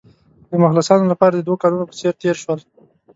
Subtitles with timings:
[0.49, 2.59] د مخلصانو لپاره د دوو کلونو په څېر تېر شول.